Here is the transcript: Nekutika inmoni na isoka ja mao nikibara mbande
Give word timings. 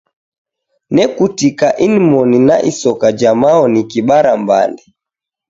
Nekutika 0.95 1.75
inmoni 1.87 2.39
na 2.47 2.55
isoka 2.69 3.07
ja 3.11 3.31
mao 3.35 3.67
nikibara 3.67 4.37
mbande 4.37 4.83